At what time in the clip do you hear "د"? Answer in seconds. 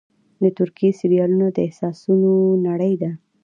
0.41-0.43, 1.51-1.57